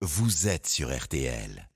[0.00, 1.68] vous êtes sur RTL.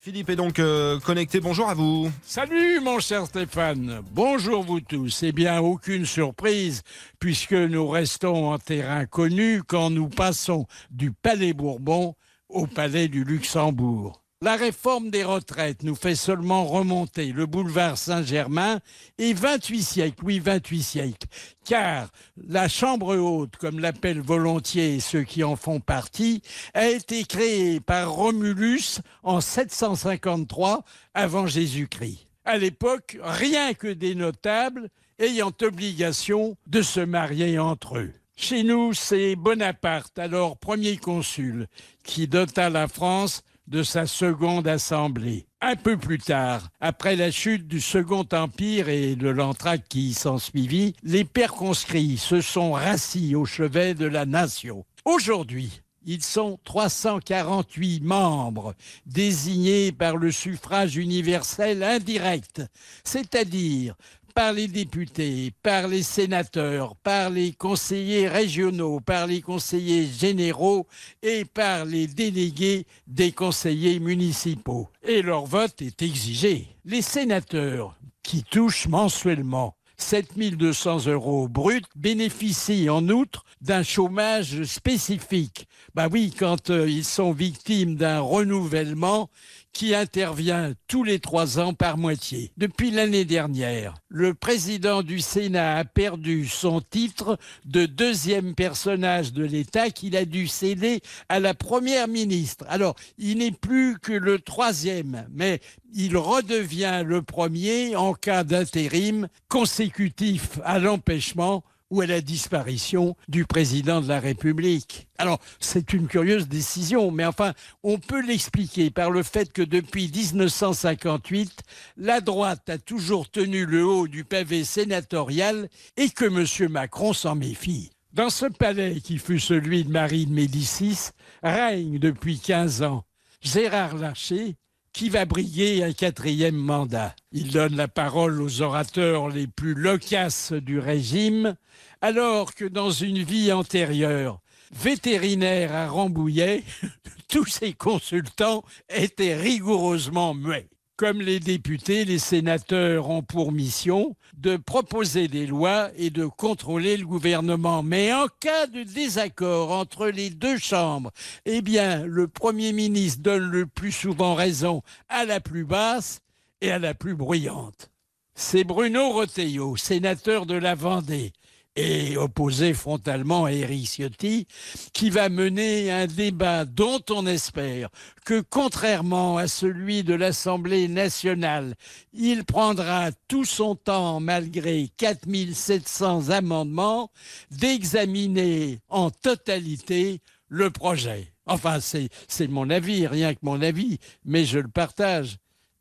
[0.00, 2.10] Philippe est donc euh, connecté, bonjour à vous.
[2.22, 5.22] Salut mon cher Stéphane, bonjour vous tous.
[5.22, 6.82] Eh bien, aucune surprise,
[7.18, 12.14] puisque nous restons en terrain connu quand nous passons du Palais Bourbon
[12.48, 14.25] au Palais du Luxembourg.
[14.42, 18.80] La réforme des retraites nous fait seulement remonter le boulevard Saint-Germain
[19.16, 21.26] et 28 siècles, oui 28 siècles,
[21.64, 22.10] car
[22.46, 26.42] la Chambre haute, comme l'appellent volontiers ceux qui en font partie,
[26.74, 30.84] a été créée par Romulus en 753
[31.14, 32.26] avant Jésus-Christ.
[32.44, 38.12] À l'époque, rien que des notables ayant obligation de se marier entre eux.
[38.36, 41.68] Chez nous, c'est Bonaparte, alors premier consul,
[42.04, 45.46] qui dota la France de sa seconde assemblée.
[45.60, 50.38] Un peu plus tard, après la chute du Second Empire et de l'entraque qui s'en
[50.38, 54.84] suivit, les pères conscrits se sont rassis au chevet de la nation.
[55.04, 58.74] Aujourd'hui, ils sont 348 membres
[59.06, 62.62] désignés par le suffrage universel indirect,
[63.02, 63.96] c'est-à-dire
[64.36, 70.86] par les députés, par les sénateurs, par les conseillers régionaux, par les conseillers généraux
[71.22, 74.88] et par les délégués des conseillers municipaux.
[75.02, 76.68] Et leur vote est exigé.
[76.84, 85.68] Les sénateurs, qui touchent mensuellement 7200 euros bruts, bénéficient en outre d'un chômage spécifique.
[85.94, 89.30] Bah oui, quand euh, ils sont victimes d'un renouvellement
[89.76, 92.50] qui intervient tous les trois ans par moitié.
[92.56, 99.44] Depuis l'année dernière, le président du Sénat a perdu son titre de deuxième personnage de
[99.44, 102.64] l'État qu'il a dû céder à la première ministre.
[102.70, 105.60] Alors, il n'est plus que le troisième, mais
[105.94, 113.44] il redevient le premier en cas d'intérim consécutif à l'empêchement ou à la disparition du
[113.44, 115.06] président de la République.
[115.18, 120.10] Alors, c'est une curieuse décision, mais enfin, on peut l'expliquer par le fait que depuis
[120.10, 121.62] 1958,
[121.96, 126.72] la droite a toujours tenu le haut du pavé sénatorial et que M.
[126.72, 127.90] Macron s'en méfie.
[128.12, 131.10] Dans ce palais qui fut celui de Marie de Médicis,
[131.42, 133.04] règne depuis 15 ans
[133.42, 134.56] Gérard Larcher,
[134.96, 137.14] qui va briller un quatrième mandat?
[137.30, 141.54] Il donne la parole aux orateurs les plus loquaces du régime,
[142.00, 144.40] alors que dans une vie antérieure,
[144.74, 146.64] vétérinaire à Rambouillet,
[147.28, 150.70] tous ses consultants étaient rigoureusement muets.
[150.96, 156.96] Comme les députés, les sénateurs ont pour mission de proposer des lois et de contrôler
[156.96, 157.82] le gouvernement.
[157.82, 161.10] Mais en cas de désaccord entre les deux chambres,
[161.44, 166.20] eh bien, le Premier ministre donne le plus souvent raison à la plus basse
[166.62, 167.90] et à la plus bruyante.
[168.34, 171.32] C'est Bruno Retailleau, sénateur de la Vendée,
[171.76, 174.46] et opposé frontalement à Éric Ciotti,
[174.92, 177.90] qui va mener un débat dont on espère
[178.24, 181.74] que, contrairement à celui de l'Assemblée nationale,
[182.12, 187.10] il prendra tout son temps, malgré 4700 amendements,
[187.50, 191.32] d'examiner en totalité le projet.
[191.46, 195.36] Enfin, c'est mon avis, rien que mon avis, mais je le partage.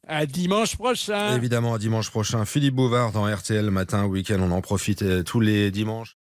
[0.07, 1.35] À dimanche prochain.
[1.35, 2.45] Évidemment, à dimanche prochain.
[2.45, 6.17] Philippe Bouvard dans RTL matin, week-end, on en profite euh, tous les dimanches.